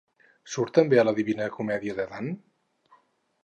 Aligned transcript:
Surt 0.53 0.73
també 0.77 0.99
a 1.01 1.03
la 1.09 1.13
Divina 1.21 1.51
Comèdia 1.59 1.99
de 2.01 2.09
Dant? 2.17 2.35